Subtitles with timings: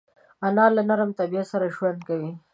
[0.47, 2.31] انا له نرم طبیعت سره ژوند کوي